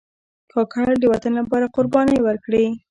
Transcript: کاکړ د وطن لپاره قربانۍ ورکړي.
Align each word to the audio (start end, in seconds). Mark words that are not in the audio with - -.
کاکړ 0.51 0.87
د 0.99 1.03
وطن 1.13 1.33
لپاره 1.41 1.71
قربانۍ 1.75 2.19
ورکړي. 2.23 2.65